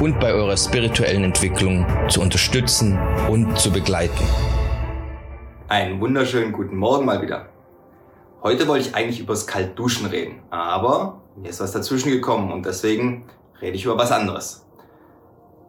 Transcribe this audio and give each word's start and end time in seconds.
und 0.00 0.18
bei 0.18 0.32
eurer 0.32 0.56
spirituellen 0.56 1.24
Entwicklung 1.24 1.86
zu 2.08 2.22
unterstützen 2.22 2.98
und 3.28 3.58
zu 3.58 3.70
begleiten. 3.70 4.24
Einen 5.68 6.00
wunderschönen 6.00 6.52
guten 6.52 6.76
Morgen 6.76 7.04
mal 7.04 7.20
wieder. 7.20 7.50
Heute 8.42 8.66
wollte 8.66 8.88
ich 8.88 8.94
eigentlich 8.94 9.20
über 9.20 9.34
das 9.34 9.46
Kaltduschen 9.46 10.06
reden, 10.06 10.42
aber 10.48 11.20
mir 11.36 11.50
ist 11.50 11.60
was 11.60 11.72
dazwischen 11.72 12.10
gekommen 12.10 12.50
und 12.50 12.64
deswegen 12.64 13.26
rede 13.60 13.76
ich 13.76 13.84
über 13.84 13.98
was 13.98 14.10
anderes. 14.10 14.66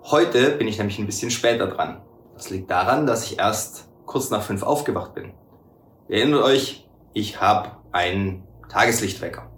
Heute 0.05 0.51
bin 0.51 0.69
ich 0.69 0.77
nämlich 0.77 0.97
ein 0.97 1.05
bisschen 1.05 1.29
später 1.29 1.67
dran. 1.67 2.01
Das 2.33 2.49
liegt 2.49 2.71
daran, 2.71 3.05
dass 3.05 3.25
ich 3.25 3.37
erst 3.37 3.89
kurz 4.05 4.29
nach 4.29 4.41
fünf 4.41 4.63
aufgewacht 4.63 5.13
bin. 5.13 5.33
Ihr 6.07 6.19
erinnert 6.19 6.43
euch, 6.43 6.87
ich 7.13 7.41
habe 7.41 7.71
einen 7.91 8.43
Tageslichtwecker. 8.69 9.51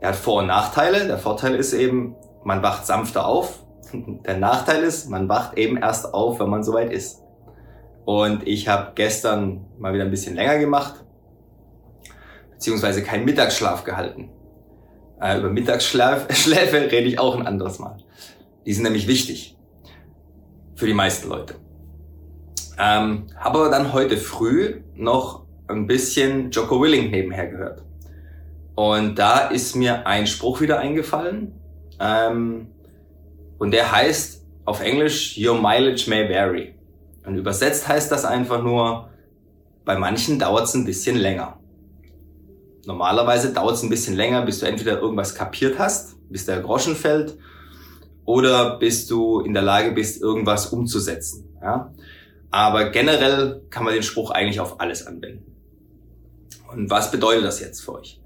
Er 0.00 0.10
hat 0.10 0.16
Vor- 0.16 0.40
und 0.40 0.46
Nachteile. 0.46 1.06
Der 1.06 1.18
Vorteil 1.18 1.54
ist 1.54 1.72
eben, 1.72 2.14
man 2.44 2.62
wacht 2.62 2.86
sanfter 2.86 3.26
auf 3.26 3.60
der 4.26 4.38
Nachteil 4.38 4.82
ist, 4.82 5.08
man 5.08 5.28
wacht 5.28 5.56
eben 5.58 5.76
erst 5.76 6.12
auf, 6.14 6.40
wenn 6.40 6.50
man 6.50 6.62
soweit 6.62 6.92
ist. 6.92 7.22
Und 8.04 8.46
ich 8.46 8.68
habe 8.68 8.92
gestern 8.94 9.66
mal 9.78 9.92
wieder 9.92 10.04
ein 10.04 10.10
bisschen 10.10 10.34
länger 10.34 10.58
gemacht, 10.58 11.04
beziehungsweise 12.52 13.02
keinen 13.02 13.24
Mittagsschlaf 13.24 13.84
gehalten. 13.84 14.30
Äh, 15.20 15.38
über 15.38 15.50
Mittagsschläfe 15.50 16.28
rede 16.90 17.08
ich 17.08 17.18
auch 17.18 17.36
ein 17.36 17.46
anderes 17.46 17.78
Mal. 17.78 17.98
Die 18.66 18.72
sind 18.72 18.84
nämlich 18.84 19.06
wichtig 19.06 19.56
für 20.74 20.86
die 20.86 20.94
meisten 20.94 21.28
Leute. 21.28 21.54
Ähm, 22.78 23.26
habe 23.36 23.58
aber 23.58 23.70
dann 23.70 23.92
heute 23.92 24.16
früh 24.16 24.80
noch 24.94 25.44
ein 25.68 25.86
bisschen 25.86 26.50
Jocko 26.50 26.80
Willing 26.80 27.10
nebenher 27.10 27.48
gehört. 27.48 27.84
Und 28.74 29.18
da 29.18 29.48
ist 29.48 29.76
mir 29.76 30.06
ein 30.06 30.26
Spruch 30.26 30.62
wieder 30.62 30.78
eingefallen. 30.78 31.52
Ähm, 32.00 32.68
und 33.60 33.72
der 33.72 33.92
heißt 33.92 34.42
auf 34.64 34.80
Englisch 34.80 35.38
Your 35.38 35.54
mileage 35.54 36.08
may 36.08 36.28
vary. 36.28 36.74
Und 37.26 37.36
übersetzt 37.36 37.86
heißt 37.86 38.10
das 38.10 38.24
einfach 38.24 38.62
nur, 38.62 39.10
bei 39.84 39.98
manchen 39.98 40.38
dauert 40.38 40.64
es 40.64 40.74
ein 40.74 40.86
bisschen 40.86 41.16
länger. 41.16 41.58
Normalerweise 42.86 43.52
dauert 43.52 43.74
es 43.74 43.82
ein 43.82 43.90
bisschen 43.90 44.16
länger, 44.16 44.46
bis 44.46 44.60
du 44.60 44.66
entweder 44.66 44.98
irgendwas 44.98 45.34
kapiert 45.34 45.78
hast, 45.78 46.16
bis 46.30 46.46
der 46.46 46.60
Groschen 46.60 46.96
fällt, 46.96 47.36
oder 48.24 48.78
bis 48.78 49.06
du 49.06 49.40
in 49.40 49.52
der 49.52 49.62
Lage 49.62 49.92
bist, 49.92 50.22
irgendwas 50.22 50.68
umzusetzen. 50.68 51.58
Ja? 51.60 51.92
Aber 52.50 52.88
generell 52.88 53.60
kann 53.68 53.84
man 53.84 53.92
den 53.92 54.02
Spruch 54.02 54.30
eigentlich 54.30 54.60
auf 54.60 54.80
alles 54.80 55.06
anwenden. 55.06 55.54
Und 56.72 56.88
was 56.88 57.10
bedeutet 57.10 57.44
das 57.44 57.60
jetzt 57.60 57.80
für 57.80 57.96
euch? 57.96 58.22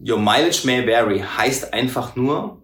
Your 0.00 0.18
mileage 0.18 0.64
may 0.64 0.86
vary 0.86 1.18
heißt 1.18 1.74
einfach 1.74 2.14
nur, 2.14 2.62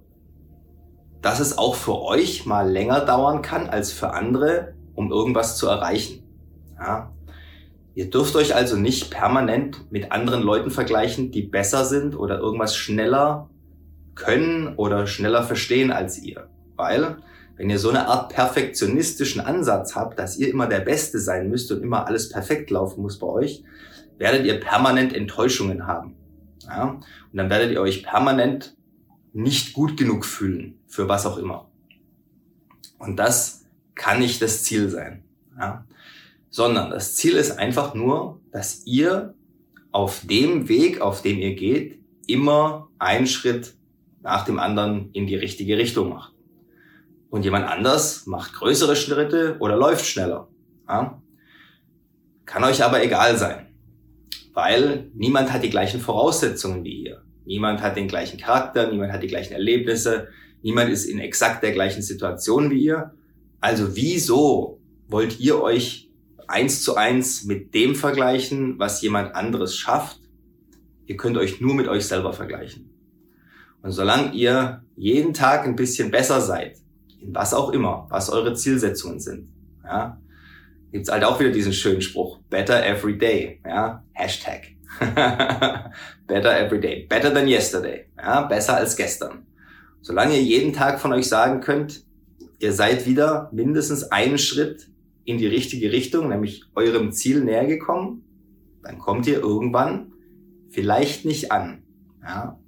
dass 1.22 1.40
es 1.40 1.58
auch 1.58 1.74
für 1.74 2.00
euch 2.00 2.46
mal 2.46 2.70
länger 2.70 3.00
dauern 3.00 3.42
kann 3.42 3.68
als 3.68 3.92
für 3.92 4.12
andere, 4.12 4.74
um 4.94 5.10
irgendwas 5.12 5.56
zu 5.56 5.66
erreichen. 5.66 6.22
Ja. 6.78 7.12
Ihr 7.94 8.08
dürft 8.08 8.36
euch 8.36 8.54
also 8.54 8.76
nicht 8.76 9.10
permanent 9.10 9.90
mit 9.90 10.12
anderen 10.12 10.42
Leuten 10.42 10.70
vergleichen, 10.70 11.30
die 11.30 11.42
besser 11.42 11.84
sind 11.84 12.16
oder 12.16 12.38
irgendwas 12.38 12.76
schneller 12.76 13.50
können 14.14 14.74
oder 14.76 15.06
schneller 15.06 15.42
verstehen 15.42 15.90
als 15.90 16.22
ihr. 16.22 16.48
Weil, 16.76 17.18
wenn 17.56 17.68
ihr 17.68 17.78
so 17.78 17.90
eine 17.90 18.06
Art 18.06 18.32
perfektionistischen 18.32 19.40
Ansatz 19.40 19.96
habt, 19.96 20.18
dass 20.18 20.38
ihr 20.38 20.48
immer 20.48 20.66
der 20.66 20.80
Beste 20.80 21.18
sein 21.18 21.50
müsst 21.50 21.70
und 21.72 21.82
immer 21.82 22.06
alles 22.06 22.30
perfekt 22.30 22.70
laufen 22.70 23.02
muss 23.02 23.18
bei 23.18 23.26
euch, 23.26 23.64
werdet 24.18 24.46
ihr 24.46 24.60
permanent 24.60 25.14
Enttäuschungen 25.14 25.86
haben. 25.86 26.14
Ja? 26.66 27.00
Und 27.32 27.36
dann 27.36 27.50
werdet 27.50 27.72
ihr 27.72 27.80
euch 27.80 28.02
permanent 28.02 28.76
nicht 29.32 29.72
gut 29.72 29.96
genug 29.96 30.24
fühlen 30.24 30.78
für 30.86 31.08
was 31.08 31.26
auch 31.26 31.36
immer. 31.36 31.70
Und 32.98 33.16
das 33.16 33.64
kann 33.94 34.20
nicht 34.20 34.42
das 34.42 34.62
Ziel 34.62 34.88
sein. 34.88 35.24
Ja? 35.58 35.84
Sondern 36.50 36.90
das 36.90 37.14
Ziel 37.14 37.36
ist 37.36 37.52
einfach 37.52 37.94
nur, 37.94 38.40
dass 38.50 38.86
ihr 38.86 39.34
auf 39.92 40.26
dem 40.26 40.68
Weg, 40.68 41.00
auf 41.00 41.22
dem 41.22 41.38
ihr 41.38 41.54
geht, 41.54 42.00
immer 42.26 42.88
einen 42.98 43.26
Schritt 43.26 43.74
nach 44.22 44.44
dem 44.44 44.58
anderen 44.58 45.10
in 45.12 45.26
die 45.26 45.36
richtige 45.36 45.78
Richtung 45.78 46.10
macht. 46.10 46.34
Und 47.30 47.44
jemand 47.44 47.66
anders 47.66 48.26
macht 48.26 48.54
größere 48.54 48.96
Schritte 48.96 49.56
oder 49.60 49.76
läuft 49.76 50.04
schneller. 50.04 50.48
Ja? 50.88 51.22
Kann 52.44 52.64
euch 52.64 52.82
aber 52.82 53.02
egal 53.02 53.36
sein, 53.38 53.66
weil 54.52 55.10
niemand 55.14 55.52
hat 55.52 55.62
die 55.62 55.70
gleichen 55.70 56.00
Voraussetzungen 56.00 56.82
wie 56.84 57.04
ihr. 57.04 57.22
Niemand 57.50 57.82
hat 57.82 57.96
den 57.96 58.06
gleichen 58.06 58.38
Charakter, 58.38 58.88
niemand 58.88 59.12
hat 59.12 59.24
die 59.24 59.26
gleichen 59.26 59.54
Erlebnisse, 59.54 60.28
niemand 60.62 60.88
ist 60.88 61.04
in 61.04 61.18
exakt 61.18 61.64
der 61.64 61.72
gleichen 61.72 62.00
Situation 62.00 62.70
wie 62.70 62.84
ihr. 62.84 63.12
Also 63.60 63.96
wieso 63.96 64.78
wollt 65.08 65.40
ihr 65.40 65.60
euch 65.60 66.08
eins 66.46 66.84
zu 66.84 66.94
eins 66.94 67.42
mit 67.42 67.74
dem 67.74 67.96
vergleichen, 67.96 68.78
was 68.78 69.02
jemand 69.02 69.34
anderes 69.34 69.74
schafft? 69.74 70.20
Ihr 71.06 71.16
könnt 71.16 71.36
euch 71.36 71.60
nur 71.60 71.74
mit 71.74 71.88
euch 71.88 72.06
selber 72.06 72.32
vergleichen. 72.32 72.88
Und 73.82 73.90
solange 73.90 74.32
ihr 74.32 74.84
jeden 74.96 75.34
Tag 75.34 75.64
ein 75.64 75.74
bisschen 75.74 76.12
besser 76.12 76.40
seid, 76.40 76.76
in 77.20 77.34
was 77.34 77.52
auch 77.52 77.72
immer, 77.72 78.06
was 78.10 78.30
eure 78.30 78.54
Zielsetzungen 78.54 79.18
sind, 79.18 79.48
ja, 79.82 80.20
gibt's 80.92 81.10
halt 81.10 81.24
auch 81.24 81.40
wieder 81.40 81.50
diesen 81.50 81.72
schönen 81.72 82.00
Spruch, 82.00 82.38
better 82.48 82.86
every 82.86 83.18
day, 83.18 83.60
ja, 83.66 84.04
Hashtag. 84.12 84.76
better 86.26 86.50
every 86.50 86.80
day. 86.80 87.06
Better 87.08 87.32
than 87.32 87.48
yesterday. 87.48 88.06
Ja, 88.16 88.42
besser 88.42 88.76
als 88.76 88.96
gestern. 88.96 89.46
Solange 90.02 90.36
ihr 90.36 90.42
jeden 90.42 90.72
Tag 90.72 91.00
von 91.00 91.12
euch 91.12 91.28
sagen 91.28 91.60
könnt, 91.60 92.04
ihr 92.58 92.72
seid 92.72 93.06
wieder 93.06 93.50
mindestens 93.52 94.04
einen 94.04 94.38
Schritt 94.38 94.90
in 95.24 95.38
die 95.38 95.46
richtige 95.46 95.92
Richtung, 95.92 96.28
nämlich 96.28 96.64
eurem 96.74 97.12
Ziel 97.12 97.44
näher 97.44 97.66
gekommen, 97.66 98.24
dann 98.82 98.98
kommt 98.98 99.26
ihr 99.26 99.40
irgendwann 99.40 100.12
vielleicht 100.70 101.24
nicht 101.24 101.52
an. 101.52 101.82
Ja. 102.22 102.58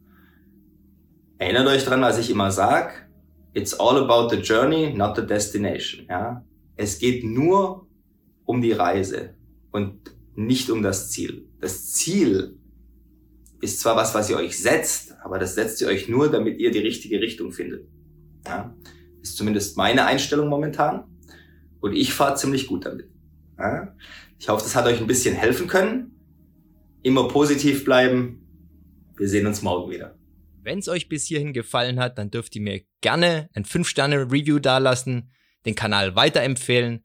Erinnert 1.38 1.66
euch 1.68 1.84
dran, 1.84 2.02
was 2.02 2.18
ich 2.18 2.30
immer 2.30 2.50
sag. 2.50 3.08
It's 3.54 3.74
all 3.74 3.98
about 3.98 4.34
the 4.34 4.40
journey, 4.40 4.92
not 4.94 5.16
the 5.16 5.26
destination. 5.26 6.06
Ja. 6.08 6.44
Es 6.76 6.98
geht 6.98 7.24
nur 7.24 7.86
um 8.44 8.60
die 8.60 8.72
Reise 8.72 9.34
und 9.70 10.14
nicht 10.34 10.70
um 10.70 10.82
das 10.82 11.10
Ziel. 11.10 11.48
Das 11.62 11.92
Ziel 11.92 12.58
ist 13.60 13.78
zwar 13.78 13.94
was, 13.94 14.14
was 14.14 14.28
ihr 14.28 14.36
euch 14.36 14.58
setzt, 14.58 15.14
aber 15.22 15.38
das 15.38 15.54
setzt 15.54 15.80
ihr 15.80 15.86
euch 15.86 16.08
nur, 16.08 16.28
damit 16.28 16.58
ihr 16.58 16.72
die 16.72 16.80
richtige 16.80 17.20
Richtung 17.20 17.52
findet. 17.52 17.86
Ja? 18.44 18.76
Ist 19.22 19.36
zumindest 19.36 19.76
meine 19.76 20.04
Einstellung 20.04 20.48
momentan. 20.48 21.04
Und 21.78 21.94
ich 21.94 22.12
fahre 22.12 22.34
ziemlich 22.34 22.66
gut 22.66 22.84
damit. 22.84 23.08
Ja? 23.56 23.94
Ich 24.40 24.48
hoffe, 24.48 24.64
das 24.64 24.74
hat 24.74 24.86
euch 24.86 25.00
ein 25.00 25.06
bisschen 25.06 25.36
helfen 25.36 25.68
können. 25.68 26.18
Immer 27.02 27.28
positiv 27.28 27.84
bleiben. 27.84 28.44
Wir 29.16 29.28
sehen 29.28 29.46
uns 29.46 29.62
morgen 29.62 29.88
wieder. 29.88 30.18
Wenn 30.64 30.80
es 30.80 30.88
euch 30.88 31.08
bis 31.08 31.26
hierhin 31.26 31.52
gefallen 31.52 32.00
hat, 32.00 32.18
dann 32.18 32.32
dürft 32.32 32.56
ihr 32.56 32.62
mir 32.62 32.82
gerne 33.02 33.48
ein 33.54 33.64
5-Sterne-Review 33.64 34.58
dalassen, 34.58 35.30
den 35.64 35.76
Kanal 35.76 36.16
weiterempfehlen 36.16 37.04